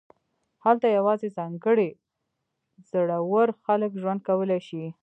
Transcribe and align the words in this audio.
هلته 0.63 0.87
یوازې 0.97 1.27
ځانګړي 1.37 1.89
زړور 2.89 3.47
خلک 3.65 3.91
ژوند 4.01 4.19
کولی 4.27 4.59
شي 4.67 4.85